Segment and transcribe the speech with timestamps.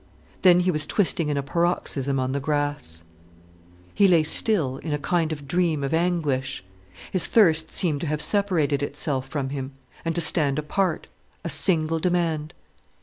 [0.41, 3.03] Then he was twisting in a paroxysm on the grass.
[3.93, 6.63] He lay still, in a kind of dream of anguish.
[7.11, 11.05] His thirst seemed to have separated itself from him, and to stand apart,
[11.43, 12.55] a single demand.